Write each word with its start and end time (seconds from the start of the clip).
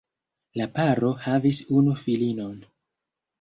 La 0.61 0.65
paro 0.77 1.11
havis 1.25 1.59
unu 1.81 1.95
filinon. 2.05 2.57